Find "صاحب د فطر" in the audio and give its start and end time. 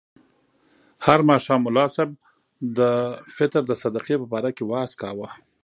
1.95-3.61